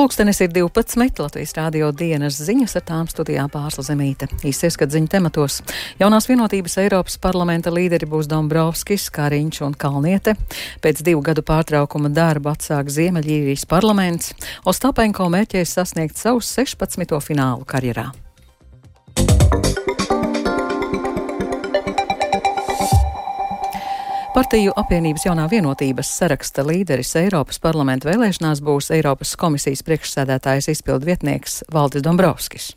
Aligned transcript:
Pulkstenis 0.00 0.38
ir 0.40 0.48
12. 0.48 1.18
Latvijas 1.20 1.50
rādio 1.52 1.90
dienas 1.92 2.38
ziņas 2.40 2.72
ar 2.78 2.84
tām 2.88 3.08
studijā 3.10 3.42
pārsla 3.52 3.82
zemīte. 3.84 4.30
Īsies, 4.48 4.78
kad 4.80 4.88
ziņu 4.94 5.10
tematos. 5.12 5.58
Jaunās 6.00 6.24
vienotības 6.30 6.78
Eiropas 6.80 7.18
parlamenta 7.20 7.68
līderi 7.68 8.08
būs 8.08 8.30
Dombrovskis, 8.32 9.10
Kāriņš 9.12 9.60
un 9.66 9.76
Kalniete. 9.76 10.38
Pēc 10.80 11.04
divu 11.04 11.20
gadu 11.28 11.44
pārtraukuma 11.44 12.08
darbu 12.16 12.48
atsāk 12.54 12.88
Ziemeļīrijas 12.96 13.68
parlaments. 13.68 14.32
Ostapenko 14.64 15.28
mērķēs 15.36 15.76
sasniegt 15.76 16.16
savu 16.16 16.40
16. 16.40 17.20
finālu 17.20 17.68
karjerā. 17.68 18.08
Partiju 24.40 24.72
apvienības 24.80 25.26
jaunā 25.26 25.42
vienotības 25.52 26.08
saraksta 26.16 26.62
līderis 26.64 27.10
Eiropas 27.20 27.58
parlamenta 27.60 28.08
vēlēšanās 28.08 28.62
būs 28.64 28.88
Eiropas 28.96 29.34
komisijas 29.36 29.82
priekšsēdētājs 29.84 30.70
izpildu 30.72 31.10
vietnieks 31.10 31.58
Valdis 31.68 32.06
Dombrovskis. 32.06 32.70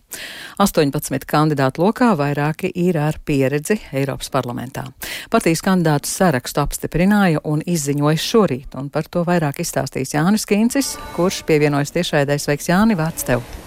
18 0.59 1.23
kandidātu 1.23 1.85
lokā 1.85 2.11
vairāki 2.19 2.67
ir 2.83 2.99
ar 2.99 3.21
pieredzi 3.23 3.79
Eiropas 3.95 4.27
parlamentā. 4.35 4.89
Partijas 5.31 5.63
kandidātu 5.63 6.11
sarakstu 6.11 6.65
apstiprināja 6.67 7.39
un 7.47 7.63
izziņoja 7.63 8.27
šorīt, 8.27 8.75
un 8.75 8.91
par 8.91 9.07
to 9.07 9.23
vairāk 9.23 9.63
izstāstīs 9.63 10.17
Jānis 10.17 10.43
Kīncis, 10.43 10.97
kurš 11.15 11.45
pievienojas 11.47 11.95
tiešraidē. 11.95 12.41
Sveiks, 12.43 12.73
Jāni, 12.75 12.99
vārds 12.99 13.23
tev! 13.23 13.62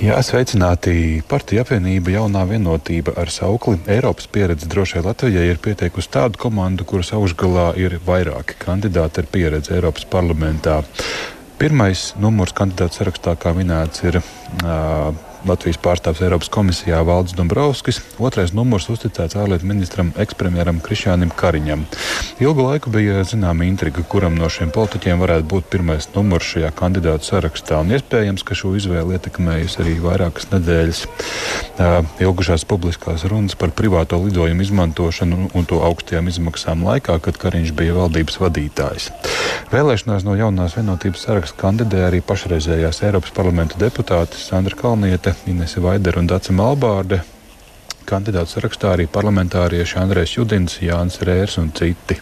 Jā, 0.00 0.16
sveicināti. 0.24 1.20
Partija 1.28 1.60
apvienība 1.60 2.14
jaunā 2.14 2.46
vienotība 2.48 3.12
ar 3.20 3.28
saukli 3.28 3.76
Eiropas 3.84 4.30
pieredze 4.32 4.64
drošai 4.72 5.02
Latvijai 5.04 5.42
ir 5.50 5.60
pieteikusi 5.60 6.08
tādu 6.14 6.40
komandu, 6.40 6.86
kuras 6.88 7.10
augšgalā 7.12 7.66
ir 7.76 7.98
vairāki 8.06 8.56
kandidāti 8.62 9.20
ar 9.20 9.28
pieredzi 9.28 9.74
Eiropas 9.76 10.08
parlamentā. 10.08 10.78
Pirmais 11.60 12.14
numurs 12.16 12.56
kandidātu 12.56 12.96
sarakstā, 13.02 13.36
kā 13.36 13.52
minēts, 13.52 14.00
ir 14.08 14.22
uh, 14.22 15.12
Latvijas 15.48 15.78
pārstāvs 15.80 16.20
Eiropas 16.20 16.50
komisijā 16.52 17.00
Valdis 17.06 17.32
Dombrovskis, 17.38 18.00
otrais 18.20 18.52
numurs 18.56 18.90
uzticēts 18.92 19.38
ārlietu 19.40 19.68
ministram 19.68 20.10
ekspremjeram 20.20 20.82
Krišānam 20.84 21.32
Kariņam. 21.32 21.86
Ilgu 22.44 22.66
laiku 22.66 22.92
bija 22.92 23.22
zināma 23.24 23.64
intriga, 23.64 24.04
kuram 24.04 24.36
no 24.36 24.50
šiem 24.52 24.72
politiķiem 24.74 25.22
varētu 25.22 25.48
būt 25.48 25.70
pirmais 25.72 26.10
numurs 26.14 26.50
šajā 26.52 26.72
kandidātu 26.76 27.30
sarakstā, 27.30 27.80
un 27.80 27.94
iespējams, 27.96 28.44
ka 28.44 28.56
šo 28.58 28.74
izvēli 28.76 29.16
ietekmējusi 29.16 29.80
arī 29.84 29.96
vairākas 30.04 30.50
nedēļas 30.52 31.02
ilgušās 32.20 32.66
publiskās 32.68 33.24
runas 33.30 33.56
par 33.56 33.72
privāto 33.76 34.20
lidojumu 34.20 34.66
izmantošanu 34.66 35.50
un 35.56 35.68
to 35.68 35.80
augstajām 35.86 36.28
izmaksām 36.28 36.84
laikā, 36.84 37.16
kad 37.24 37.40
Kariņš 37.40 37.72
bija 37.76 37.96
valdības 37.96 38.40
vadītājs. 38.44 39.08
Vēlēšanās 39.72 40.24
no 40.26 40.36
jaunās 40.36 40.76
vienotības 40.76 41.24
saraksta 41.28 41.60
kandidēja 41.60 42.10
arī 42.10 42.20
pašreizējās 42.26 43.04
Eiropas 43.06 43.32
parlamenta 43.36 43.78
deputātes 43.80 44.48
Sandra 44.50 44.76
Kalniete 44.76 45.29
Kalniete, 45.30 45.50
Inese 45.50 45.80
Vaidere 45.80 46.18
un 46.18 46.26
Dace 46.26 46.52
Malbārde. 46.52 47.22
Kandidātu 48.04 48.56
sarakstā 48.56 48.94
arī 48.94 49.06
parlamentārieši 49.06 49.98
Andrēs 50.00 50.34
Judins, 50.34 50.80
Jānis 50.82 51.20
Rērs 51.22 51.58
un 51.60 51.70
citi. 51.70 52.18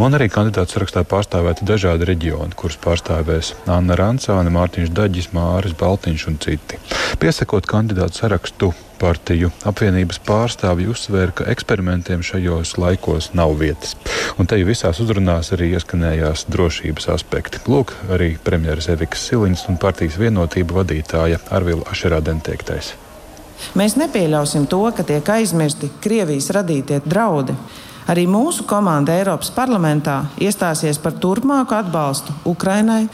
Un 0.00 0.14
arī 0.16 0.30
kandidātu 0.32 0.78
sarakstā 0.78 1.02
pārstāvēti 1.04 1.66
dažādi 1.68 2.06
reģioni, 2.08 2.56
kurus 2.56 2.78
pārstāvēs 2.80 3.52
Anna 3.66 3.98
Rancāne, 3.98 4.52
Mārtiņš 4.54 4.92
Daģis, 4.96 5.32
Māris 5.36 5.76
Baltiņš 5.76 6.26
un 6.30 6.38
citi. 6.40 6.78
Piesakot 7.20 7.68
kandidātu 7.68 8.22
sarakstu 8.22 8.72
partiju 9.00 9.50
apvienības 9.66 10.20
pārstāvji 10.28 10.90
uzsvēra, 10.92 11.34
ka 11.40 11.48
eksperimentiem 11.52 12.22
šajos 12.26 12.76
laikos 12.80 13.30
nav 13.34 13.56
vietas. 13.60 13.96
Un 14.38 14.48
te 14.50 14.60
visās 14.66 15.00
uzrunās 15.02 15.52
arī 15.56 15.72
ieskanējās 15.74 16.46
drošības 16.52 17.10
aspekti. 17.16 17.62
Lūk, 17.70 17.94
arī 18.12 18.34
premjeras 18.44 18.90
Evikas 18.92 19.24
Siliņas 19.30 19.66
un 19.72 19.80
partijas 19.80 20.18
vienotība 20.20 20.82
vadītāja 20.82 21.40
Arvila 21.50 21.86
Ašerādena 21.92 22.44
teiktais. 22.44 22.94
Mēs 23.76 23.96
nepieļausim 24.00 24.66
to, 24.70 24.82
ka 24.96 25.04
tiek 25.06 25.26
aizmirsti 25.36 25.90
Krievijas 26.00 26.48
radītie 26.56 27.02
draudi. 27.04 27.56
Arī 28.10 28.24
mūsu 28.26 28.64
komanda 28.66 29.14
Eiropas 29.14 29.52
parlamentā 29.54 30.24
iestāsies 30.42 30.98
par 30.98 31.14
turpmāku 31.20 31.76
atbalstu 31.76 32.34
Ukrainai, 32.48 33.04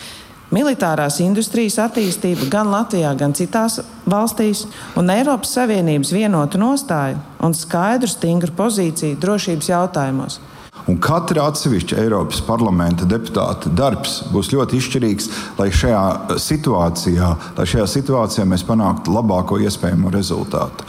militārās 0.55 1.21
industrijas 1.25 1.79
attīstību 1.87 2.51
gan 2.53 2.71
Latvijā, 2.71 3.15
gan 3.19 3.35
citās 3.37 3.81
valstīs, 4.07 4.67
un 4.99 5.11
Eiropas 5.11 5.57
Savienības 5.59 6.13
vienotu 6.15 6.61
nostāju 6.63 7.19
un 7.43 7.57
skaidru, 7.57 8.11
stingru 8.11 8.55
pozīciju 8.57 9.19
drošības 9.23 9.73
jautājumos. 9.73 10.39
Un 10.87 11.01
katra 11.03 11.49
atsevišķa 11.51 11.97
Eiropas 11.99 12.39
parlamenta 12.47 13.09
deputāta 13.11 13.73
darbs 13.75 14.21
būs 14.31 14.53
ļoti 14.53 14.79
izšķirīgs, 14.79 15.27
lai 15.59 15.67
šajā 15.75 16.03
situācijā, 16.39 17.31
lai 17.57 17.67
šajā 17.67 17.87
situācijā 17.91 18.45
mēs 18.47 18.63
panāktu 18.69 19.15
labāko 19.17 19.59
iespējamo 19.67 20.13
rezultātu. 20.15 20.87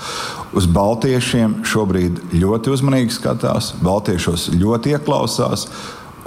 Uz 0.53 0.69
Baltiešiem 0.69 1.63
šobrīd 1.65 2.21
ļoti 2.37 2.75
uzmanīgi 2.75 3.17
skatās, 3.17 3.71
Baltiešos 3.81 4.51
ļoti 4.53 4.93
ieklausās. 4.93 5.65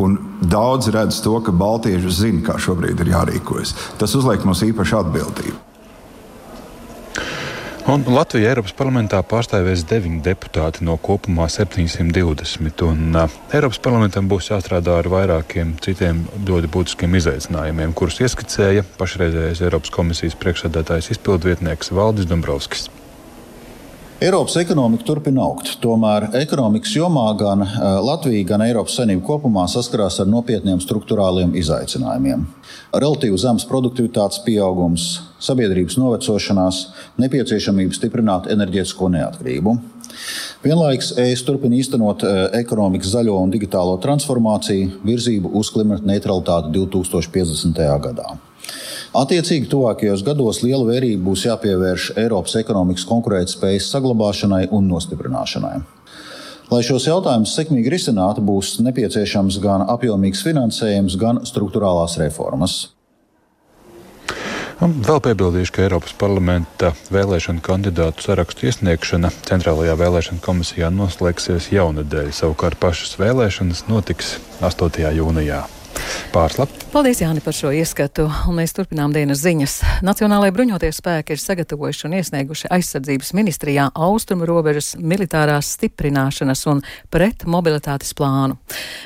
Un 0.00 0.18
daudz 0.40 0.88
redz 0.94 1.20
to, 1.24 1.34
ka 1.44 1.52
Baltieši 1.52 2.12
zina, 2.22 2.44
kā 2.46 2.60
šobrīd 2.60 3.02
ir 3.04 3.12
jārīkojas. 3.12 3.74
Tas 4.00 4.16
uzliek 4.16 4.46
mums 4.48 4.64
īpašu 4.64 5.02
atbildību. 5.02 5.58
Un 7.90 8.04
Latvija 8.06 8.52
Eiropas 8.52 8.74
parlamentā 8.76 9.18
pārstāvēs 9.26 9.86
deviņi 9.88 10.20
deputāti 10.22 10.84
no 10.86 10.94
kopumā 11.00 11.48
720. 11.50 12.84
Un, 12.86 13.16
uh, 13.16 13.32
Eiropas 13.56 13.80
parlamentam 13.82 14.28
būs 14.30 14.52
jāstrādā 14.52 14.98
ar 15.00 15.08
vairākiem 15.10 15.72
citiem 15.82 16.20
ļoti 16.46 16.70
būtiskiem 16.70 17.18
izaicinājumiem, 17.18 17.96
kurus 17.96 18.20
ieskicēja 18.22 18.84
pašreizējais 19.00 19.64
Eiropas 19.66 19.96
komisijas 19.96 20.38
priekšsēdētājs 20.38 21.10
izpildvietnieks 21.16 21.90
Valdis 21.96 22.30
Dombrovskis. 22.30 22.90
Eiropas 24.20 24.56
ekonomika 24.60 25.04
turpina 25.08 25.40
augt. 25.46 25.70
Tomēr 25.80 26.26
ekonomikas 26.42 26.90
jomā 26.92 27.22
gan 27.40 27.62
eh, 27.64 27.84
Latvija, 28.04 28.44
gan 28.50 28.60
Eiropas 28.66 28.98
Savienība 28.98 29.24
kopumā 29.24 29.62
saskarās 29.72 30.18
ar 30.20 30.28
nopietniem 30.28 30.82
struktūrāliem 30.84 31.54
izaicinājumiem. 31.56 32.42
Relatīvi 32.92 33.40
zems 33.40 33.64
produktivitātes 33.70 34.42
pieaugums, 34.44 35.06
sabiedrības 35.40 35.96
novecošanās, 36.02 36.82
nepieciešamība 37.24 37.96
stiprināt 37.96 38.50
enerģētisko 38.52 39.08
neatkarību. 39.16 39.76
Vienlaikus 40.66 41.14
ES 41.24 41.46
turpina 41.48 41.80
īstenot 41.80 42.28
eh, 42.28 42.42
ekonomikas 42.60 43.14
zaļo 43.16 43.40
un 43.40 43.56
digitālo 43.56 43.96
transformāciju, 44.04 45.00
virzību 45.08 45.56
uz 45.56 45.72
klimata 45.72 46.04
neutralitāti 46.12 46.76
2050. 46.76 47.88
gadā. 48.04 48.36
Attiecīgi, 49.10 49.66
tuvākajos 49.66 50.20
gados 50.22 50.60
liela 50.62 50.84
vērība 50.86 51.24
būs 51.26 51.42
jāpievērš 51.48 52.12
Eiropas 52.20 52.54
ekonomikas 52.60 53.02
konkurētspējas 53.10 53.88
saglabāšanai 53.90 54.68
un 54.70 54.86
nostiprināšanai. 54.86 55.80
Lai 56.70 56.84
šos 56.86 57.08
jautājumus 57.08 57.56
sekmīgi 57.58 57.90
risinātu, 57.90 58.44
būs 58.46 58.76
nepieciešams 58.86 59.58
gan 59.64 59.82
apjomīgs 59.90 60.44
finansējums, 60.46 61.18
gan 61.18 61.42
struktūrālās 61.42 62.14
reformas. 62.22 62.76
Vēl 64.80 65.18
piebildīšu, 65.26 65.74
ka 65.74 65.82
Eiropas 65.88 66.14
parlamenta 66.16 66.92
vēlēšana 67.10 67.60
kandidātu 67.66 68.24
sarakstu 68.24 68.70
iesniegšana 68.70 69.28
Centrālajā 69.50 69.98
vēlēšana 69.98 70.40
komisijā 70.46 70.88
noslēgsies 70.94 71.72
jaunadēļ. 71.74 72.30
Savukārt 72.38 72.78
pašas 72.80 73.18
vēlēšanas 73.20 73.84
notiks 73.90 74.36
8. 74.62 75.02
jūnijā. 75.18 75.64
Pārslap. 76.30 76.70
Paldies, 76.90 77.20
Jāni, 77.22 77.38
par 77.42 77.54
šo 77.54 77.70
ieskatu. 77.74 78.24
Un 78.50 78.56
mēs 78.58 78.72
turpinām 78.74 79.12
dienas 79.14 79.40
ziņas. 79.44 79.76
Nacionālajie 80.06 80.54
bruņoties 80.54 80.98
spēki 80.98 81.34
ir 81.34 81.40
sagatavojuši 81.42 82.06
un 82.06 82.16
iesnieguši 82.18 82.70
aizsardzības 82.74 83.30
ministrijā 83.38 83.84
austrumu 83.94 84.46
robežas 84.46 84.92
militārās 84.98 85.72
stiprināšanas 85.76 86.64
un 86.70 86.82
pretmobilitātes 87.14 88.10
plānu. 88.18 88.58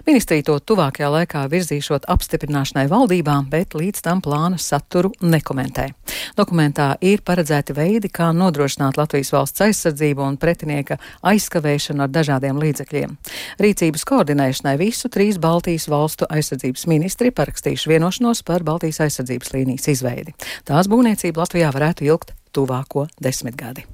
Ministrija 0.09 0.47
to 0.49 0.59
tuvākajā 0.73 1.11
laikā 1.13 1.47
virzīšot 1.53 2.09
apstiprināšanai 2.13 2.87
valdībā, 2.93 3.37
bet 3.53 3.77
līdz 3.77 4.05
tam 4.05 4.25
plāna 4.25 4.61
saturu 4.61 5.13
nekomentē. 5.21 5.91
Dokumentā 6.37 6.95
ir 7.05 7.21
paredzēti 7.25 7.77
veidi, 7.77 8.09
kā 8.09 8.31
nodrošināt 8.37 8.97
Latvijas 9.01 9.33
valsts 9.35 9.65
aizsardzību 9.65 10.25
un 10.25 10.41
pretinieka 10.41 10.97
aizskavēšanu 11.25 12.05
ar 12.05 12.13
dažādiem 12.13 12.61
līdzekļiem. 12.65 13.17
Rīcības 13.61 14.09
koordinēšanai 14.09 14.77
visu 14.81 15.13
trīs 15.13 15.41
Baltijas 15.41 15.89
valstu 15.93 16.29
aizsardzības 16.33 16.74
ministri 16.91 17.31
parakstījuši 17.35 17.95
vienošanos 17.95 18.43
par 18.47 18.67
Baltijas 18.67 19.01
aizsardzības 19.07 19.55
līnijas 19.55 19.91
izveidi. 19.95 20.37
Tās 20.69 20.91
būvniecība 20.91 21.45
Latvijā 21.45 21.73
varētu 21.75 22.09
ilgt 22.11 22.35
tuvāko 22.55 23.09
desmitgadi. 23.23 23.94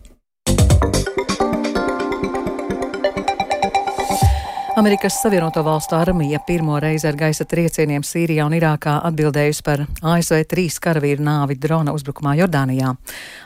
Amerikas 4.76 5.22
Savienoto 5.22 5.62
Valstu 5.62 5.94
armija 5.94 6.38
pirmo 6.46 6.80
reizi 6.80 7.08
ar 7.08 7.16
gaisa 7.18 7.44
triecieniem 7.44 8.04
Sīrijā 8.06 8.44
un 8.46 8.54
Irākā 8.54 8.92
atbildējusi 9.08 9.64
par 9.66 9.80
ASV 10.12 10.44
trīs 10.48 10.76
karavīru 10.82 11.24
nāvi 11.26 11.56
drona 11.58 11.90
uzbrukumā 11.96 12.36
Jordānijā. 12.38 12.92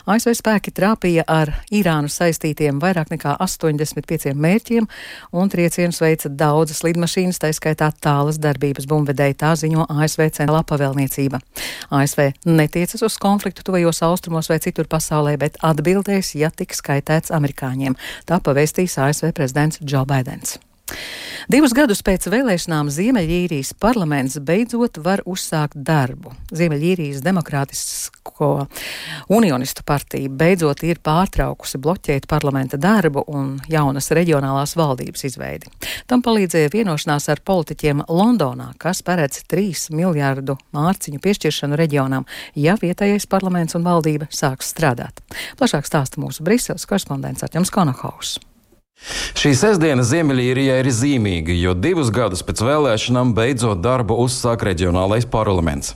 ASV 0.05 0.35
spēki 0.37 0.73
trāpīja 0.77 1.23
ar 1.27 1.49
Irānu 1.73 2.11
saistītiem 2.13 2.77
vairāk 2.83 3.09
nekā 3.15 3.33
85 3.41 4.35
mērķiem, 4.37 4.85
un 5.33 5.49
triecienus 5.49 6.01
veica 6.03 6.29
daudzas 6.29 6.83
lidmašīnas, 6.85 7.41
tā 7.41 7.49
skaitā 7.57 7.89
tālas 8.05 8.37
darbības 8.37 8.85
bumbvedēji, 8.91 9.39
tā 9.41 9.55
ziņo 9.57 9.87
ASV 9.89 10.27
centrālā 10.29 10.61
pavēlniecība. 10.69 11.41
ASV 11.89 12.29
netiecas 12.45 13.01
uz 13.01 13.17
konfliktu 13.17 13.65
tuvajos 13.65 14.03
austrumos 14.05 14.51
vai 14.53 14.61
citur 14.61 14.85
pasaulē, 14.91 15.39
bet 15.41 15.57
atbildēs, 15.65 16.35
ja 16.37 16.53
tiks 16.53 16.85
skaitēts 16.85 17.33
amerikāņiem. 17.33 17.97
Tā 18.29 18.39
pavēstīs 18.45 18.99
ASV 19.09 19.33
prezidents 19.33 19.81
Joe 19.81 20.05
Bidenis. 20.05 20.59
Divus 21.45 21.75
gadus 21.77 21.99
pēc 22.01 22.25
vēlēšanām 22.33 22.87
Ziemeļīrijas 22.89 23.75
parlaments 23.77 24.39
beidzot 24.41 24.97
var 25.05 25.21
uzsākt 25.29 25.77
darbu. 25.77 26.31
Ziemeļīrijas 26.49 27.21
Demokrātisko 27.25 28.49
unionistu 29.29 29.85
partija 29.85 30.29
beidzot 30.29 30.81
ir 30.87 31.01
pārtraukusi 31.05 31.77
bloķēt 31.81 32.25
parlamenta 32.31 32.79
darbu 32.81 33.27
un 33.29 33.59
jaunas 33.69 34.09
reģionālās 34.17 34.73
valdības 34.79 35.27
izveidi. 35.29 35.69
Tam 36.09 36.25
palīdzēja 36.25 36.73
vienošanās 36.73 37.29
ar 37.29 37.43
politiķiem 37.45 38.07
Londonā, 38.09 38.71
kas 38.81 39.03
paredz 39.05 39.43
3 39.45 39.93
miljārdu 39.93 40.57
mārciņu 40.73 41.21
piešķiršanu 41.21 41.77
reģionam, 41.77 42.25
ja 42.57 42.73
vietējais 42.81 43.29
parlaments 43.29 43.77
un 43.77 43.85
valdība 43.85 44.31
sāks 44.33 44.73
strādāt. 44.73 45.21
Plašāk 45.61 45.85
stāsta 45.85 46.21
mūsu 46.21 46.45
Briseles 46.45 46.89
korespondents 46.89 47.45
Arķems 47.45 47.73
Konahaus. 47.73 48.39
Šī 49.45 49.51
sestdiena 49.53 50.01
Ziemeļīrijai 50.01 50.79
ir 50.81 50.87
zīmīga, 50.89 51.53
jo 51.59 51.75
divus 51.77 52.07
gadus 52.09 52.41
pēc 52.47 52.63
vēlēšanām 52.65 53.35
beidzot 53.37 53.81
darbu 53.83 54.15
uzsāk 54.23 54.63
reģionālais 54.65 55.27
parlaments. 55.29 55.91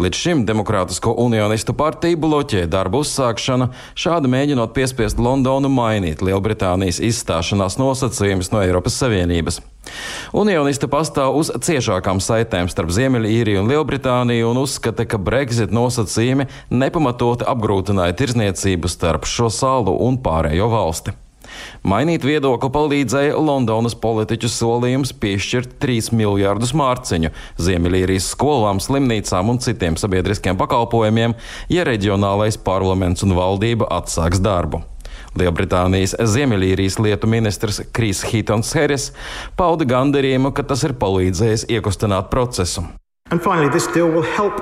Līdz 0.00 0.20
šim 0.22 0.44
Demokrātisko 0.48 1.12
unionistu 1.20 1.74
partija 1.76 2.16
bloķēja 2.22 2.70
darbu 2.70 3.02
uzsākšanu, 3.04 3.66
šādi 3.98 4.30
mēģinot 4.32 4.72
piespiest 4.76 5.18
Londonu 5.20 5.68
mainīt 5.68 6.22
Lielbritānijas 6.24 7.02
izstāšanās 7.04 7.76
nosacījumus 7.82 8.52
no 8.54 8.62
Eiropas 8.62 8.96
Savienības. 9.02 9.58
Unionisti 10.32 10.88
pastāv 10.88 11.34
uz 11.36 11.50
ciešākām 11.66 12.22
saitēm 12.24 12.70
starp 12.72 12.94
Ziemeļīriju 12.94 13.64
un 13.64 13.74
Lielbritāniju 13.74 14.54
un 14.54 14.62
uzskata, 14.62 15.04
ka 15.04 15.18
Brexit 15.18 15.74
nosacījumi 15.74 16.48
nepamatoti 16.70 17.50
apgrūtināja 17.50 18.16
tirzniecību 18.22 18.88
starp 18.88 19.28
šo 19.28 19.50
salu 19.52 19.98
un 20.06 20.22
pārējo 20.22 20.70
valsti. 20.72 21.18
Mainīt 21.84 22.24
viedokli 22.24 22.70
palīdzēja 22.74 23.36
Londonas 23.36 23.96
politiķu 24.00 24.50
solījums 24.50 25.12
piešķirt 25.20 25.76
3 25.82 26.14
miljārdus 26.16 26.72
mārciņu 26.76 27.32
Ziemeļīrijas 27.60 28.30
skolām, 28.34 28.80
slimnīcām 28.82 29.52
un 29.52 29.60
citiem 29.64 29.98
sabiedriskiem 30.00 30.58
pakalpojumiem, 30.60 31.36
ja 31.68 31.86
reģionālais 31.86 32.58
parlaments 32.64 33.26
un 33.26 33.36
valdība 33.36 33.90
atsāks 34.00 34.42
darbu. 34.44 34.84
Lielbritānijas 35.38 36.14
Ziemeļīrijas 36.34 37.00
lietu 37.02 37.30
ministrs 37.30 37.80
Kris 37.94 38.22
Hitons 38.30 38.70
Heris 38.78 39.10
pauda 39.58 39.86
gandarījumu, 39.88 40.54
ka 40.54 40.66
tas 40.66 40.86
ir 40.86 40.94
palīdzējis 41.00 41.68
iekustināt 41.74 42.30
procesu. 42.30 42.86
And 43.30 43.42
finally, 43.42 43.68
this 43.68 43.86
deal 43.88 44.08
will 44.10 44.22
help 44.22 44.60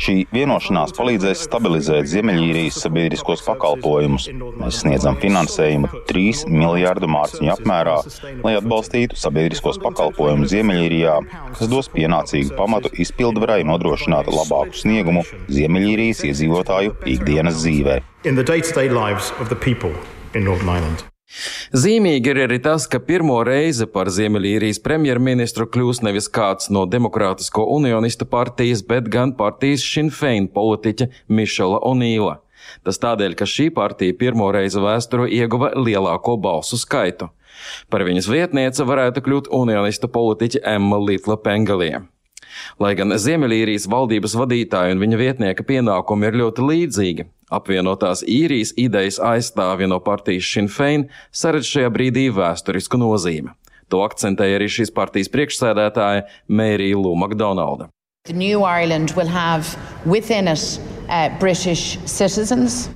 Šī 0.00 0.14
vienošanās 0.34 0.94
palīdzēs 0.96 1.42
stabilizēt 1.46 2.08
Ziemeļīrijas 2.10 2.78
sabiedriskos 2.82 3.44
pakalpojumus. 3.46 4.26
Mēs 4.58 4.80
sniedzam 4.82 5.18
finansējumu 5.22 5.90
3 6.08 6.48
miljārdu 6.50 7.10
mārciņu 7.12 7.52
apmērā, 7.54 7.98
lai 8.42 8.56
atbalstītu 8.58 9.18
sabiedriskos 9.20 9.78
pakalpojumus 9.84 10.50
Ziemeļīrijā, 10.54 11.14
kas 11.58 11.70
dos 11.70 11.92
pienācīgu 11.94 12.56
pamatu 12.58 12.90
izpildvarai 13.04 13.60
nodrošināt 13.68 14.32
labāku 14.34 14.82
sniegumu 14.82 15.22
Ziemeļīrijas 15.52 16.24
iedzīvotāju 16.32 16.96
ikdienas 17.14 17.62
dzīvē. 17.62 18.00
In 18.24 18.34
the 18.34 18.44
day-to-day 18.44 18.88
lives 18.88 19.30
of 19.38 19.46
the 19.52 19.60
people 19.68 19.94
in 20.34 20.44
Northern 20.48 20.74
Ireland. 20.74 21.09
Zīmīgi 21.70 22.32
ir 22.32 22.40
arī 22.46 22.58
tas, 22.62 22.88
ka 22.90 22.98
pirmo 23.06 23.38
reizi 23.46 23.86
par 23.86 24.10
Ziemeļīrijas 24.10 24.80
premjerministru 24.82 25.68
kļūs 25.70 26.02
nevis 26.02 26.26
kāds 26.32 26.70
no 26.74 26.82
Demokrātisko 26.90 27.66
unionistu 27.76 28.26
partijas, 28.26 28.82
bet 28.86 29.08
gan 29.12 29.36
partijas 29.38 29.84
Sinn 29.86 30.10
Fein 30.10 30.48
politiķa 30.50 31.08
Mišela 31.30 31.78
Onīla. 31.86 32.40
Tas 32.84 32.98
tādēļ, 33.02 33.36
ka 33.38 33.48
šī 33.48 33.70
partija 33.74 34.16
pirmo 34.18 34.50
reizi 34.54 34.82
vēsturē 34.82 35.28
ieguva 35.30 35.72
lielāko 35.78 36.36
balsu 36.40 36.78
skaitu. 36.80 37.30
Par 37.92 38.04
viņas 38.06 38.28
vietniece 38.30 38.86
varētu 38.88 39.22
kļūt 39.24 39.50
unionistu 39.54 40.10
politiķa 40.12 40.64
Emma 40.74 40.98
Litla 41.00 41.36
Pengalie. 41.40 42.00
Lai 42.82 42.94
gan 42.98 43.14
Ziemeļīrijas 43.14 43.86
valdības 43.90 44.34
vadītāja 44.38 44.94
un 44.94 45.02
viņa 45.02 45.20
vietnieka 45.20 45.66
pienākumi 45.66 46.28
ir 46.28 46.38
ļoti 46.40 46.66
līdzīgi, 46.66 47.26
apvienotās 47.50 48.24
īrijas 48.26 48.72
idejas 48.80 49.20
aizstāvja 49.22 49.88
no 49.90 50.00
partijas 50.04 50.48
Sinn 50.50 50.70
Fein 50.70 51.08
saredz 51.32 51.68
šajā 51.70 51.90
brīdī 51.94 52.28
vēsturisku 52.34 53.00
nozīmi. 53.00 53.52
To 53.90 54.04
akcentēja 54.06 54.60
arī 54.60 54.68
šīs 54.70 54.92
partijas 54.94 55.30
priekšsēdētāja 55.34 56.26
Mērija 56.48 56.98
Lū 56.98 57.16
Makdonalda. 57.18 57.90
The 58.28 58.36
new 58.36 58.62
Ireland 58.62 59.16
will 59.16 59.28
have 59.28 59.76
within 60.06 60.46
it 60.46 60.99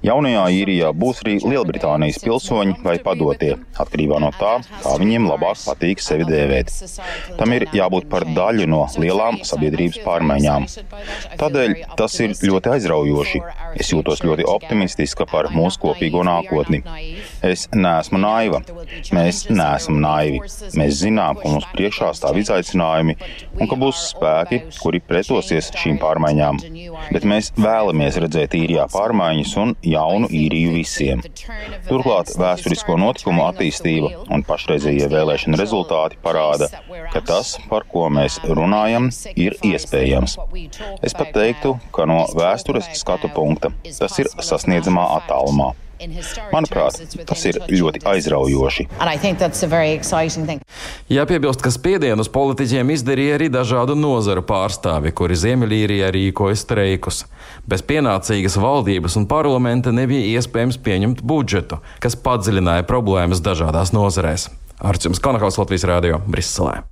Jaunajā 0.07 0.45
īrijā 0.55 0.91
būs 0.95 1.23
arī 1.25 1.33
Lielbritānijas 1.43 2.21
pilsoņi 2.23 2.77
vai 2.85 2.95
padotie, 3.03 3.57
atkarībā 3.83 4.21
no 4.23 4.31
tā, 4.39 4.53
kā 4.85 4.93
viņiem 5.03 5.27
labāk 5.27 5.59
patīk 5.65 6.03
sevi 6.05 6.27
dēvēt. 6.29 6.71
Tam 7.41 7.55
ir 7.57 7.67
jābūt 7.75 8.07
par 8.13 8.27
daļu 8.37 8.69
no 8.71 8.85
lielām 9.03 9.41
sabiedrības 9.43 9.99
pārmaiņām. 10.05 10.69
Tādēļ 11.41 11.75
tas 11.99 12.15
ir 12.23 12.37
ļoti 12.39 12.73
aizraujoši. 12.77 13.43
Es 13.83 13.91
jūtos 13.91 14.23
ļoti 14.23 14.47
optimistiska 14.47 15.27
par 15.27 15.51
mūsu 15.51 15.83
kopīgo 15.83 16.23
nākotni. 16.27 16.85
Es 17.43 17.67
neesmu 17.75 18.23
naiva. 18.23 18.63
Mēs 19.11 19.49
neesam 19.51 19.99
naivi. 20.05 20.39
Mēs 20.79 21.01
zinām, 21.03 21.43
ka 21.43 21.51
mums 21.51 21.67
priekšā 21.75 22.13
stāv 22.15 22.39
izaicinājumi 22.45 23.19
un 23.59 23.71
ka 23.71 23.81
būs 23.81 24.07
spēki, 24.13 24.63
kuri 24.79 25.03
pretosies 25.03 25.73
šīm 25.83 25.99
pārmaiņām. 26.03 26.63
Bet 27.11 27.27
mēs 27.27 27.51
vēlamies 27.59 28.04
vēlamies 28.05 28.21
redzēt 28.21 28.55
īrijā 28.55 28.85
pārmaiņas 28.93 29.53
un 29.63 29.71
jaunu 29.83 30.29
īriju 30.29 30.75
visiem. 30.77 31.23
Turklāt 31.89 32.35
vēsturisko 32.37 32.97
notikumu 33.01 33.47
attīstība 33.49 34.27
un 34.29 34.45
pašreizējie 34.45 35.09
vēlēšana 35.09 35.57
rezultāti 35.57 36.19
parāda, 36.23 36.69
ka 37.13 37.21
tas, 37.25 37.59
par 37.71 37.87
ko 37.89 38.09
mēs 38.11 38.41
runājam, 38.45 39.09
ir 39.37 39.57
iespējams. 39.65 40.37
Es 41.03 41.15
pat 41.17 41.33
teiktu, 41.33 41.79
ka 41.93 42.05
no 42.05 42.27
vēstures 42.37 42.93
skatu 42.95 43.31
punkta 43.33 43.73
tas 43.99 44.19
ir 44.19 44.29
sasniedzamā 44.37 45.09
attālumā. 45.21 45.73
Manuprāt, 46.53 47.01
tas 47.27 47.45
ir 47.49 47.59
ļoti 47.71 48.03
aizraujoši. 48.09 48.89
Jāpiebilst, 51.13 51.63
ka 51.65 51.73
spiedienu 51.75 52.25
uz 52.25 52.31
politiķiem 52.35 52.95
izdarīja 52.95 53.39
arī 53.39 53.51
dažādu 53.53 53.97
nozaru 53.99 54.45
pārstāvi, 54.47 55.15
kuri 55.17 55.39
Ziemeļīrijā 55.39 56.11
rīkoja 56.15 56.59
streikus. 56.59 57.25
Bez 57.69 57.85
pienācīgas 57.87 58.59
valdības 58.61 59.19
un 59.21 59.29
parlamenta 59.31 59.95
nebija 59.95 60.41
iespējams 60.41 60.81
pieņemt 60.85 61.23
budžetu, 61.27 61.81
kas 62.05 62.19
padziļināja 62.21 62.89
problēmas 62.89 63.45
dažādās 63.45 63.95
nozarēs. 63.97 64.51
Arčuns 64.85 65.23
Kanakaus 65.23 65.61
Latvijas 65.61 65.87
Rādio 65.89 66.21
Briselē. 66.27 66.83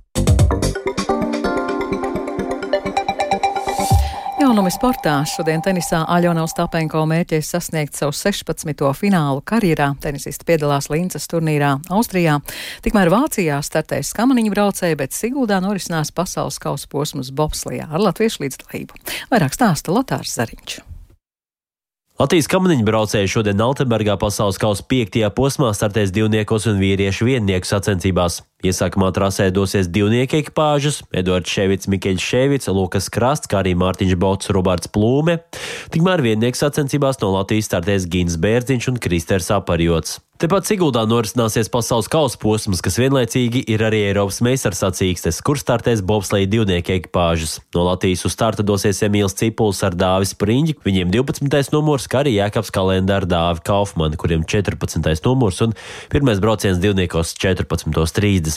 Jaunumi 4.53 4.69
sportā 4.69 5.15
šodien 5.25 5.63
tenisā 5.65 6.03
Aļona 6.13 6.43
Ostapenko 6.45 6.99
mērķis 7.09 7.47
sasniegt 7.55 7.97
savu 7.97 8.13
16. 8.13 8.83
finālu 8.93 9.41
karjerā. 9.41 9.87
Tenisista 9.97 10.45
piedalās 10.45 10.91
Līncas 10.93 11.25
turnīrā 11.31 11.71
Austrijā. 11.89 12.35
Tikmēr 12.85 13.09
Vācijā 13.09 13.57
startēs 13.65 14.11
skamaniņu 14.13 14.53
braucēji, 14.53 14.99
bet 14.99 15.17
Siguldā 15.17 15.57
norisinās 15.57 16.13
pasaules 16.13 16.61
kausa 16.61 16.85
posms 16.93 17.33
bobslijā 17.33 17.89
ar 17.89 18.05
latviešu 18.05 18.45
līdzdalību. 18.45 19.01
Vairāk 19.33 19.57
stāsta 19.57 19.89
Lotārs 19.89 20.37
Zariņš. 20.37 20.83
Latvijas 22.21 22.53
kamaniņu 22.53 22.85
braucēji 22.85 23.33
šodien 23.33 23.65
Altenbergā 23.65 24.19
pasaules 24.21 24.61
kausa 24.61 24.85
piektajā 24.85 25.33
posmā 25.33 25.73
startēs 25.73 26.13
divniekos 26.13 26.69
un 26.69 26.77
vīriešu 26.77 27.25
viennieku 27.25 27.73
sacensībās. 27.73 28.43
Iesākumā 28.63 29.09
trasē 29.11 29.49
dosies 29.51 29.89
divnieku 29.91 30.37
ekipāžas- 30.39 31.01
Edvards 31.19 31.51
Ševits, 31.51 31.89
Mikeļs 31.91 32.23
Ševits, 32.23 32.71
Lukas 32.71 33.09
Krasts, 33.11 33.49
kā 33.51 33.59
arī 33.59 33.75
Mārtiņš 33.75 34.15
Bots, 34.15 34.49
Roberts 34.55 34.87
Plūme. 34.87 35.41
Tikmēr 35.91 36.23
viennieku 36.23 36.55
sacensībās 36.55 37.19
no 37.19 37.35
Latvijas 37.35 37.67
startēs 37.67 38.07
Gins 38.07 38.37
Bērziņš 38.39 38.87
un 38.87 38.99
Kristers 39.03 39.51
Aparjots. 39.51 40.21
Tepat 40.43 40.65
Siguldā 40.67 41.05
norisināsies 41.07 41.69
pasaules 41.71 42.09
kausa 42.11 42.35
posms, 42.41 42.81
kas 42.83 42.97
vienlaicīgi 42.99 43.61
ir 43.69 43.83
arī 43.85 44.01
Eiropas 44.09 44.41
meistars 44.43 44.81
sacīkstes, 44.81 45.37
kur 45.45 45.55
startēs 45.61 46.01
bobsleja 46.03 46.49
divnieku 46.49 46.95
ekipāžas. 46.97 47.59
No 47.71 47.85
Latvijas 47.85 48.25
uz 48.27 48.33
starta 48.33 48.65
dosies 48.65 48.99
Emīls 49.05 49.37
Cipuls 49.39 49.79
ar 49.87 49.95
Dāvis 49.95 50.33
Priņģi, 50.35 50.75
viņiem 50.83 51.13
12. 51.13 51.71
numurs, 51.71 52.09
kā 52.11 52.25
arī 52.25 52.33
Jēkabs 52.39 52.73
Kalenda 52.75 53.21
ar 53.21 53.27
Dāvi 53.29 53.63
Kaufmanu, 53.69 54.19
kuriem 54.19 54.43
14. 54.43 55.21
numurs 55.23 55.61
un 55.63 55.77
pirmais 56.11 56.41
brauciens 56.43 56.81
divniekos 56.81 57.37
14.30. 57.39 58.52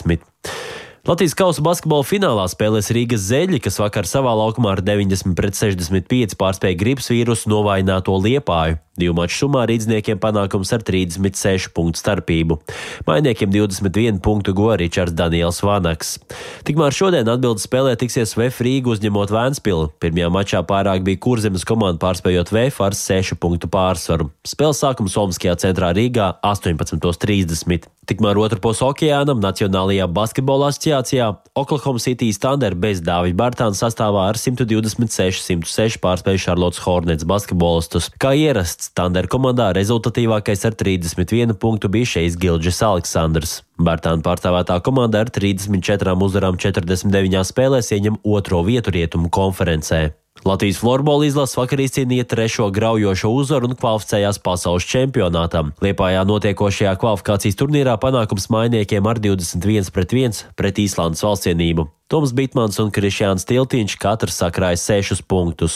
Latvijas 1.07 1.37
kausa 1.39 1.63
basketbola 1.63 2.03
finālā 2.03 2.43
spēlēs 2.51 2.89
Rīgas 2.91 3.21
zeļi, 3.29 3.61
kas 3.63 3.77
vakar 3.79 4.03
savā 4.03 4.33
laukumā 4.35 4.73
ar 4.75 4.81
90 4.83 5.37
pret 5.39 5.55
65 5.55 6.35
pārspēja 6.35 6.75
gripas 6.75 7.07
vīrusu 7.13 7.47
novājināto 7.47 8.11
liepāju. 8.25 8.75
Divu 8.99 9.15
maču 9.15 9.37
summā 9.45 9.61
rīdzniekiem 9.69 10.19
panākums 10.19 10.73
ar 10.75 10.83
36 10.83 11.71
punktu 11.71 12.01
starpību. 12.01 12.59
Mainiekiem 13.07 13.55
21 13.55 14.19
punktu 14.25 14.51
go 14.57 14.73
Ričards 14.75 15.15
Daniels 15.15 15.61
Vanaks. 15.63 16.17
Tikmēr 16.67 16.91
šodien 16.91 17.31
atbildes 17.31 17.69
spēlē 17.69 17.95
tiksies 17.95 18.35
VF 18.35 18.59
Rīga 18.67 18.97
uzņemot 18.97 19.31
Vēnspilu. 19.31 19.93
Pirmajā 20.03 20.33
mačā 20.33 20.65
pārāk 20.67 21.07
bija 21.07 21.23
Kurzemes 21.23 21.63
komanda 21.63 22.03
pārspējot 22.03 22.51
VF 22.51 22.83
ar 22.83 22.99
6 22.99 23.39
punktu 23.39 23.71
pārsvaru. 23.71 24.27
Spēles 24.43 24.83
sākums 24.83 25.15
Somskajā 25.15 25.55
centrā 25.63 25.95
Rīgā 25.95 26.33
18.30. 26.43 27.87
Tikmēr 28.07 28.37
otrpus 28.39 28.79
okeānam 28.85 29.41
Nacionālajā 29.43 30.05
basketbola 30.15 30.69
asociācijā 30.71 31.25
Oklahoma 31.59 31.99
City 31.99 32.29
Thunder 32.31 32.71
bez 32.79 33.01
Dāvida 33.03 33.35
Bartāna 33.35 33.75
sastāvā 33.75 34.29
ar 34.29 34.39
126-106 34.39 35.97
pārspēju 35.99 36.39
Charlottes 36.39 36.79
Hornets 36.85 37.27
basketbolistus. 37.27 38.07
Kā 38.15 38.31
ierasts, 38.39 38.93
Thunder 38.95 39.27
komandā 39.27 39.73
rezultatīvākais 39.75 40.63
ar 40.69 40.77
31 40.79 41.57
punktu 41.59 41.91
bija 41.91 42.13
šeit 42.13 42.37
Gilģis 42.39 42.79
Aleksandrs. 42.87 43.57
Bartāna 43.75 44.23
pārstāvētā 44.23 44.79
komanda 44.87 45.25
ar 45.25 45.33
34 45.35 46.15
uzvarām 46.29 46.55
49 46.63 47.43
spēlēs 47.51 47.91
ieņem 47.91 48.21
otro 48.23 48.63
vietu 48.63 48.95
rietumu 48.95 49.27
konferencē. 49.27 50.05
Latvijas 50.45 50.79
florbola 50.81 51.25
izlase 51.25 51.57
vakar 51.59 51.81
izcīnīja 51.81 52.27
trešo 52.29 52.69
graujošo 52.73 53.31
uzvaru 53.33 53.71
un 53.71 53.75
kvalificējās 53.79 54.39
pasaules 54.43 54.85
čempionātam. 54.87 55.73
Liepājā 55.83 56.23
notiekošajā 56.27 56.93
kvalifikācijas 57.01 57.57
turnīrā 57.59 57.97
panākums 58.01 58.49
mainiekiem 58.53 59.07
ar 59.09 59.21
21 59.23 59.91
pret 59.93 60.15
1 60.15 60.41
pret 60.59 60.81
Īslandes 60.83 61.25
valstsienību. 61.25 61.89
Toms 62.07 62.31
Bitmans 62.31 62.79
un 62.79 62.91
Krišjāns 62.95 63.43
Tiltiņš 63.49 63.97
katrs 63.99 64.39
sakrāja 64.39 64.79
6 64.79 65.25
punktus. 65.27 65.75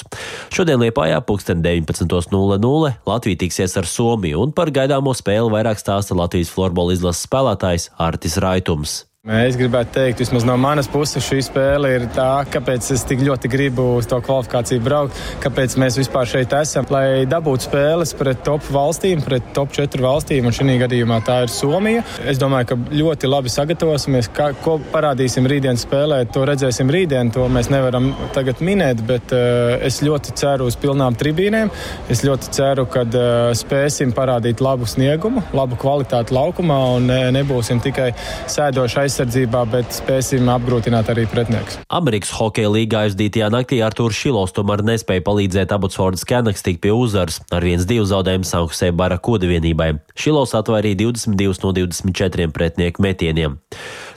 Šodien 0.54 0.80
Liepājā 0.80 1.20
pulksten 1.28 1.60
19.00 1.66 2.94
Latvija 3.06 3.44
tiksies 3.44 3.76
ar 3.76 3.90
Somiju 3.90 4.48
un 4.48 4.56
par 4.56 4.72
gaidāmo 4.72 5.12
spēli 5.18 5.52
vairāk 5.52 5.84
stāsta 5.84 6.16
Latvijas 6.16 6.54
florbola 6.56 6.96
izlases 6.96 7.28
spēlētājs 7.28 7.92
Artis 8.00 8.40
Raitums. 8.40 9.02
Es 9.30 9.54
gribētu 9.54 9.92
teikt, 9.94 10.18
vismaz 10.24 10.42
no 10.50 10.56
manas 10.58 10.88
puses, 10.90 11.22
šī 11.22 11.44
spēle 11.46 11.92
ir 11.94 12.08
tā, 12.10 12.42
kāpēc 12.50 12.88
es 12.96 13.04
tik 13.06 13.20
ļoti 13.22 13.52
gribu 13.54 13.84
uz 14.00 14.08
to 14.10 14.18
kvalifikāciju 14.18 14.82
braukt, 14.82 15.20
kāpēc 15.44 15.76
mēs 15.78 16.00
vispār 16.00 16.26
šeit 16.26 16.56
esam. 16.58 16.88
Lai 16.90 17.28
dabūtu 17.30 17.68
spēles 17.68 18.16
pret 18.18 18.42
top 18.42 18.66
valstīm, 18.74 19.22
pret 19.22 19.52
top 19.54 19.76
4 19.78 20.02
valstīm, 20.02 20.48
un 20.50 20.56
šī 20.58 20.74
gadījumā 20.82 21.20
tā 21.28 21.36
ir 21.44 21.54
Somija. 21.54 22.02
Es 22.26 22.40
domāju, 22.42 22.72
ka 22.72 22.80
ļoti 22.98 23.30
labi 23.30 23.54
sagatavosimies. 23.54 24.32
Kā, 24.34 24.48
ko 24.66 24.80
parādīsim 24.90 25.46
rītdienas 25.46 25.86
spēlē, 25.86 26.24
to 26.34 26.48
redzēsim 26.50 26.90
rītdien. 26.90 27.30
To 27.38 27.46
mēs 27.46 27.70
nevaram 27.70 28.10
tagad 28.34 28.66
minēt, 28.66 29.06
bet 29.06 29.38
uh, 29.38 29.76
es 29.86 30.02
ļoti 30.02 30.34
ceru 30.42 30.72
uz 30.72 30.80
pilnām 30.82 31.14
tribīnēm. 31.22 31.70
Es 32.10 32.26
ļoti 32.26 32.50
ceru, 32.58 32.88
ka 32.90 33.06
uh, 33.06 33.54
spēsim 33.54 34.18
parādīt 34.18 34.66
labu 34.66 34.90
sniegumu, 34.90 35.46
labu 35.54 35.78
kvalitāti 35.78 36.34
laukumā 36.34 36.82
un 36.98 37.10
ne, 37.14 37.22
nebūsim 37.38 37.86
tikai 37.86 38.10
sēdošais 38.50 39.11
aizsardzībā, 39.12 39.66
bet 39.68 39.92
spēsim 39.92 40.48
apgrūtināt 40.54 41.10
arī 41.12 41.26
pretinieks. 41.30 41.80
Amerikas 41.92 42.32
Hokeja 42.38 42.72
līgā 42.72 43.04
aizdītajā 43.10 43.50
naktī 43.52 43.82
Artūrs 43.84 44.16
Šilovs 44.16 44.56
tomēr 44.56 44.86
nespēja 44.88 45.26
palīdzēt 45.28 45.74
Abutsfordas 45.76 46.24
Kenaks 46.28 46.64
tikt 46.64 46.80
pie 46.86 46.94
uzvaras 46.96 47.42
ar 47.52 47.66
1-2 47.68 48.06
zaudējumu 48.08 48.48
Sankusē 48.48 48.94
Barakoda 48.96 49.50
vienībai. 49.52 49.92
Šilovs 50.16 50.56
atvairīja 50.62 51.02
22 51.04 51.66
no 51.66 51.74
24 51.76 52.48
pretinieku 52.56 53.04
metieniem. 53.04 53.60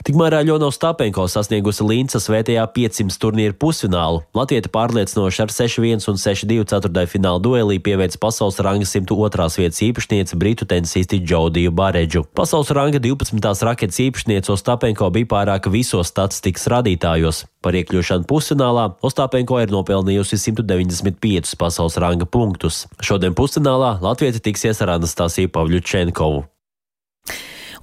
Tikmēr 0.05 0.35
Aļona 0.37 0.67
Ostapenko 0.69 1.23
sasniegusi 1.25 1.81
Līnca 1.81 2.19
svētajā 2.21 2.61
500 2.75 3.15
turnīra 3.17 3.55
pusfinālu. 3.57 4.19
Latvieta 4.37 4.69
pārliecinoši 4.69 5.41
ar 5.41 5.49
6-1 5.49 6.05
un 6.11 6.21
6-2 6.21 6.67
ceturtajā 6.69 7.09
fināla 7.09 7.41
duelī 7.41 7.79
pieveic 7.81 8.19
pasaules 8.21 8.61
ranga 8.61 8.85
102. 8.85 9.49
vietas 9.57 9.81
īpašnieci 9.87 10.37
britu 10.37 10.69
tenisisti 10.69 11.23
Džodiju 11.25 11.73
Bareģu. 11.73 12.21
Pasaules 12.37 12.69
ranga 12.77 13.01
12. 13.01 13.65
raketas 13.65 13.97
īpašniece 14.05 14.53
Ostapenko 14.53 15.09
bija 15.09 15.31
pārāka 15.33 15.73
visos 15.73 16.13
statistikas 16.13 16.69
rādītājos. 16.69 17.47
Par 17.65 17.73
iekļūšanu 17.73 18.29
pusfinālā 18.29 18.91
Ostāpenko 19.01 19.57
ir 19.65 19.73
nopelnījusi 19.73 20.37
195 20.37 21.57
pasaules 21.57 21.97
ranga 21.97 22.29
punktus. 22.29 22.85
Šodien 23.01 23.33
pusfinālā 23.33 23.95
Latvija 24.05 24.37
tiksies 24.37 24.85
ar 24.85 24.99
Anastasiju 24.99 25.49
Pavļučenkovu. 25.49 26.51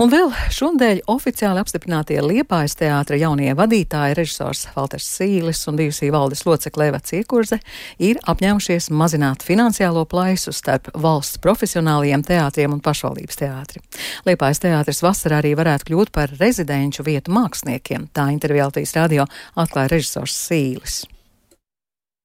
Un 0.02 0.10
vēl 0.10 0.32
šodien 0.50 0.98
oficiāli 1.12 1.60
apstiprinātie 1.62 2.16
Liepājas 2.24 2.72
teātra 2.80 3.14
jaunie 3.20 3.52
vadītāji, 3.54 4.16
režisors 4.18 4.64
Valters 4.74 5.04
Sīlis 5.06 5.60
un 5.70 5.76
bijusī 5.78 6.08
valdes 6.10 6.40
locekle 6.42 6.88
Eva 6.90 6.98
Ciekurze 6.98 7.60
ir 8.02 8.18
apņēmušies 8.26 8.88
mazināt 8.90 9.44
finansiālo 9.46 10.02
plaisu 10.10 10.50
starp 10.56 10.88
valsts 11.04 11.38
profesionālajiem 11.44 12.24
teātriem 12.26 12.74
un 12.74 12.80
pašvaldības 12.82 13.38
teātri. 13.44 13.82
Liepājas 14.26 14.64
teātris 14.64 15.04
vasarā 15.06 15.38
arī 15.38 15.52
varētu 15.60 15.86
kļūt 15.92 16.10
par 16.16 16.34
rezidenču 16.40 17.06
vietu 17.06 17.30
māksliniekiem, 17.36 18.08
tā 18.10 18.24
intervijā 18.34 18.66
Latvijas 18.72 18.96
radio 18.98 19.28
atklāja 19.54 19.92
režisors 19.92 20.34
Sīlis. 20.48 20.96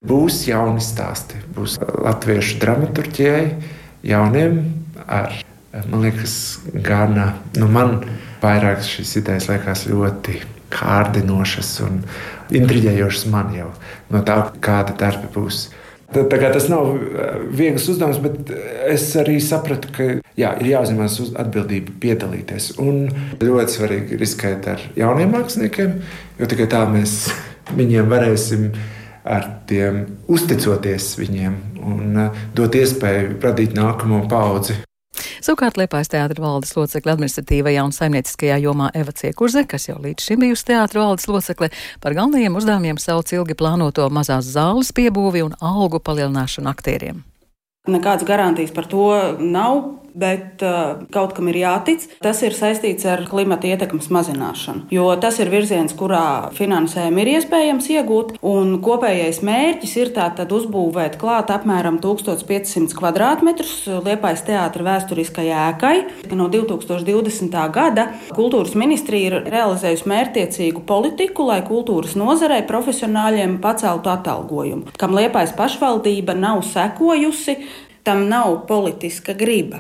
Būs 0.08 0.48
jauni 0.50 0.82
stāsti, 0.82 1.44
būs 1.54 1.78
latviešu 1.84 2.58
dramaturģijai, 2.64 3.46
jauniem 4.16 4.64
ar 5.06 5.38
Man 5.86 6.06
liekas, 6.06 6.36
gan 6.86 7.18
nu 7.58 7.68
man 7.72 8.00
vairāk 8.42 8.84
šīs 8.86 9.18
idejas 9.22 9.50
liekas 9.52 9.86
ļoti 9.90 10.40
kārdinošas 10.74 11.74
un 11.88 12.00
intriģējošas 12.58 13.28
man 13.32 13.52
jau 13.56 13.70
no 14.14 14.24
tā, 14.28 14.40
kāda 14.64 14.96
darba 15.00 15.30
būs. 15.34 15.68
Tā, 16.08 16.24
tā 16.32 16.38
kā 16.40 16.50
tas 16.54 16.70
nav 16.72 16.94
viegls 17.52 17.88
uzdevums, 17.92 18.22
bet 18.24 18.52
es 18.88 19.10
arī 19.20 19.42
sapratu, 19.44 19.92
ka 19.92 20.06
jā, 20.40 20.54
ir 20.62 20.70
jāuzņemas 20.72 21.18
atbildība 21.36 21.98
piedalīties. 22.04 22.78
Un 22.80 23.10
ļoti 23.44 23.76
svarīgi 23.76 24.20
riskēt 24.22 24.70
ar 24.72 24.86
jauniem 24.96 25.36
māksliniekiem, 25.36 25.98
jo 26.40 26.48
tikai 26.48 26.70
tā 26.72 26.86
mēs 26.92 27.20
viņiem 27.76 28.08
varēsim 28.08 28.70
ar 29.28 29.50
tiem 29.68 30.06
uzticoties 30.32 31.18
viņiem 31.20 31.58
un 31.84 32.22
dot 32.56 32.80
iespēju 32.80 33.42
radīt 33.44 33.76
nākamo 33.76 34.24
paudzi. 34.32 34.80
Savukārt 35.48 35.78
Liepājas 35.80 36.10
teātra 36.12 36.44
valdes 36.44 36.74
locekle 36.76 37.14
administratīvajā 37.14 37.84
un 37.88 37.94
saimnieciskajā 37.96 38.58
jomā 38.66 38.90
Eva 39.00 39.14
Ciekurze, 39.16 39.62
kas 39.64 39.86
jau 39.88 39.96
līdz 40.04 40.26
šim 40.26 40.42
bijusi 40.44 40.66
teātra 40.74 41.06
valdes 41.06 41.30
locekle, 41.32 41.70
par 42.04 42.18
galvenajiem 42.18 42.58
uzdevumiem 42.60 43.00
sauc 43.00 43.32
ilgi 43.32 43.56
plānoto 43.56 44.10
mazās 44.12 44.50
zāles 44.52 44.92
piebūvi 44.92 45.46
un 45.46 45.56
algu 45.64 46.02
palielināšanu 46.04 46.68
aktieriem. 46.74 47.22
Nekādas 47.88 48.28
garantijas 48.28 48.76
par 48.76 48.92
to 48.92 49.08
nav 49.40 49.80
bet 50.18 50.64
uh, 50.66 51.04
kaut 51.14 51.36
kam 51.38 51.50
ir 51.52 51.62
jātic. 51.62 52.08
Tas 52.24 52.42
ir 52.46 52.56
saistīts 52.58 53.06
ar 53.10 53.24
klimata 53.30 53.70
ietekmes 53.70 54.10
mazināšanu, 54.14 54.88
jo 54.94 55.08
tas 55.22 55.40
ir 55.42 55.52
virziens, 55.54 55.94
kurā 55.98 56.50
finansējumu 56.58 57.24
ir 57.24 57.34
iespējams 57.38 57.90
iegūt. 57.98 58.36
Kopējais 58.88 59.42
mērķis 59.46 59.96
ir 60.02 60.14
tātad 60.16 60.52
uzbūvēt 60.54 61.18
klāt 61.22 61.52
apmēram 61.54 62.00
1500 62.04 62.96
km2 62.98 64.00
Liepais 64.08 64.44
teātra 64.48 64.86
vēsturiskajai 64.88 65.58
ēkai. 65.72 65.96
No 66.38 66.50
2020. 66.54 67.58
gada 67.74 68.08
kultūras 68.36 68.76
ministrija 68.78 69.32
ir 69.32 69.50
realizējusi 69.52 70.08
mērķtiecīgu 70.10 70.84
politiku, 70.88 71.48
lai 71.50 71.60
kultūras 71.68 72.16
nozarei 72.20 72.62
profesionāļiem 72.68 73.58
paceltu 73.64 74.14
atalgojumu, 74.14 74.94
kam 75.00 75.18
Liepais 75.18 75.54
pašvaldība 75.58 76.38
nav 76.38 76.64
sekojusi 76.68 77.58
tam 78.08 78.28
nav 78.30 78.68
politiska 78.68 79.34
griba. 79.34 79.78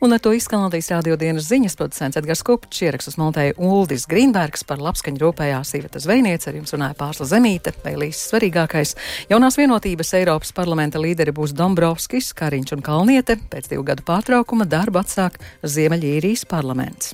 Un 0.00 0.12
ar 0.12 0.20
to 0.24 0.32
izskan 0.32 0.62
Latvijas 0.64 0.88
rādio 0.94 1.16
dienas 1.20 1.44
ziņas 1.50 1.74
producents 1.76 2.16
Edgars 2.16 2.40
Kupčs, 2.46 2.80
ierakstus 2.86 3.18
montēja 3.20 3.52
Uldis 3.60 4.06
Grīnbergs, 4.08 4.64
par 4.64 4.80
labskaņu 4.80 5.20
rūpējās 5.20 5.74
Sīveta 5.74 6.00
Zvejniece, 6.00 6.48
ar 6.48 6.56
jums 6.56 6.72
runāja 6.72 6.96
Pārsla 6.96 7.28
Zemīte, 7.28 7.74
vēlīs 7.84 8.22
svarīgākais. 8.30 8.94
Jaunās 9.28 9.60
vienotības 9.60 10.14
Eiropas 10.16 10.56
parlamenta 10.56 11.02
līderi 11.04 11.36
būs 11.36 11.52
Dombrovskis, 11.52 12.32
Kariņš 12.32 12.78
un 12.78 12.84
Kalniete, 12.88 13.36
pēc 13.52 13.68
divu 13.74 13.84
gadu 13.92 14.08
pārtraukuma 14.08 14.64
darbu 14.64 15.04
atsāk 15.04 15.36
Ziemeļīrijas 15.60 16.48
parlaments. 16.48 17.12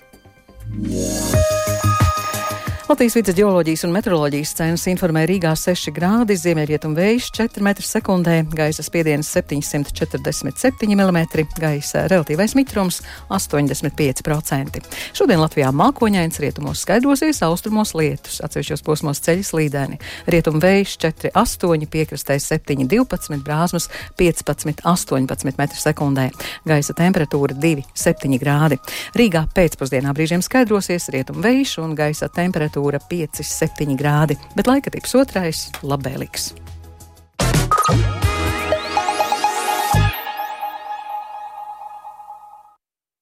Latvijas 2.88 3.16
vidas 3.16 3.34
geoloģijas 3.34 3.82
un 3.82 3.90
meteoroloģijas 3.96 4.52
centrs 4.54 4.84
informē 4.86 5.24
Rīgā 5.26 5.50
6 5.58 5.90
grādi, 5.90 6.36
ziemeļrietum 6.38 6.92
vējš 6.94 7.32
4 7.34 7.64
m2, 7.66 8.34
gaisa 8.54 8.84
spiediens 8.86 9.26
747 9.34 10.94
mm, 10.94 11.18
gaisa 11.58 12.04
relatīvais 12.06 12.54
mitrums 12.54 13.00
85%. 13.26 14.78
Šodien 15.18 15.42
Latvijā 15.42 15.72
mākoņains 15.74 16.38
rietumos 16.44 16.84
skaidrosies, 16.86 17.42
austrumos 17.42 17.90
lietus, 17.98 18.38
atsevišķos 18.46 18.86
posmos 18.86 19.18
ceļš 19.26 19.50
slīdēni. 19.50 19.98
Rietum 20.30 20.62
vējš 20.62 20.94
4, 21.08 21.34
8, 21.42 21.88
piekrastē 21.90 22.38
7, 22.38 22.86
12, 22.86 23.42
brāzmas 23.42 23.90
15, 24.14 24.84
18 24.86 25.50
m2, 25.50 26.28
gaisa 26.70 26.98
temperatūra 27.02 27.58
2, 27.66 27.82
7 28.06 28.38
grādi. 28.38 28.78
Rīgā 29.18 29.48
pēcpusdienā 29.58 30.14
brīžiem 30.14 30.46
skaidrosies, 30.46 31.10
rietum 31.10 31.42
vējš 31.42 31.80
un 31.82 31.98
gaisa 31.98 32.30
temperatūra 32.30 32.75
temperatūra 32.76 33.00
5-7 33.08 33.96
grādi, 33.96 34.36
bet 34.54 34.66
laika 34.68 34.90
tips 34.90 35.14
otrais- 35.16 35.70
labvēlīgs. 35.82 36.52